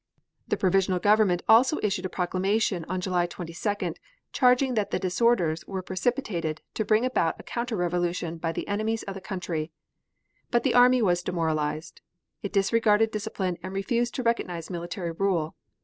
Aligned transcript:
The 0.47 0.57
Provisional 0.57 0.97
Government 0.97 1.43
also 1.47 1.77
issued 1.83 2.05
a 2.07 2.09
proclamation 2.09 2.85
on 2.89 3.01
July 3.01 3.27
22d, 3.27 3.97
charging 4.31 4.73
that 4.73 4.89
the 4.89 4.97
disorders 4.97 5.63
were 5.67 5.83
precipitated 5.83 6.63
to 6.73 6.83
bring 6.83 7.05
about 7.05 7.39
a 7.39 7.43
counter 7.43 7.75
revolution 7.77 8.39
by 8.39 8.51
the 8.51 8.67
enemies 8.67 9.03
of 9.03 9.13
the 9.13 9.21
country. 9.21 9.71
But 10.49 10.63
the 10.63 10.73
army 10.73 11.03
was 11.03 11.21
demoralized. 11.21 12.01
It 12.41 12.51
disregarded 12.51 13.11
discipline 13.11 13.59
and 13.61 13.73
refused 13.75 14.15
to 14.15 14.23
recognize 14.23 14.71
military 14.71 15.11
rule. 15.11 15.53